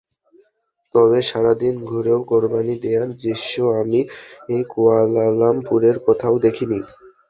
তবে 0.95 1.19
সারা 1.29 1.53
দিন 1.61 1.75
ঘুরেও 1.85 2.19
কোরবানি 2.29 2.75
দেওয়ার 2.83 3.09
দৃশ্য 3.17 3.53
আমি 3.81 3.99
কুয়ালালামপুরের 4.71 5.95
কোথাও 6.05 6.35
দেখিনি। 6.45 6.79